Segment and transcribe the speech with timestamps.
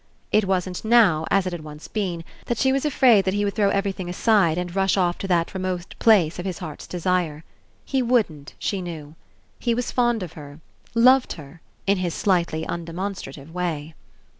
[0.31, 1.87] It wasn't now, as It had been once,
[2.47, 5.53] that she was afraid that he would throw everything aside and rush off to that
[5.53, 7.43] remote place of his heart's desire.
[7.85, 9.13] He wouldn't, she knew.
[9.59, 10.59] He was fond of her,
[10.95, 13.93] loved her, in his slightly undemonstrative way.